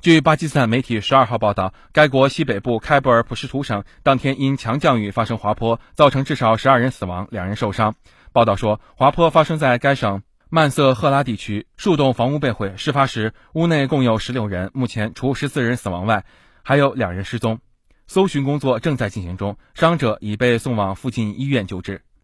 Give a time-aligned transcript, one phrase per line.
[0.00, 7.94] 据巴基斯坦媒体十二号报道该国西北部开布尔普什图省当天因强降雨发生滑坡造成至少十二人死亡两人受伤。
[8.32, 16.24] 报道说滑坡发生在该省曼瑟赫拉地区数栋房屋被毁事发时屋内共有十六人目前除十四人死亡外
[16.62, 17.58] 还有两人失踪。
[18.06, 22.06] 搜寻工作正在进行中伤者已被送往附近医院救治。